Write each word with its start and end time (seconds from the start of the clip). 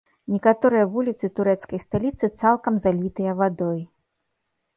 Некаторыя 0.35 0.85
вуліцы 0.95 1.29
турэцкай 1.39 1.79
сталіцы 1.85 2.25
цалкам 2.41 2.73
залітыя 2.87 3.31
вадой. 3.45 3.79